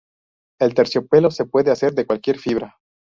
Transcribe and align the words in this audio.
El 0.59 0.73
terciopelo 0.73 1.29
se 1.29 1.45
puede 1.45 1.69
hacer 1.69 1.93
de 1.93 2.07
cualquier 2.07 2.39
fibra. 2.39 2.75